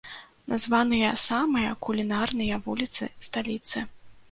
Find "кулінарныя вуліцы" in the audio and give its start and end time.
1.87-3.13